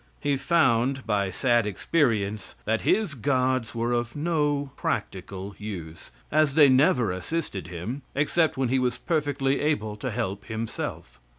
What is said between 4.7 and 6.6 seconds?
practical use, as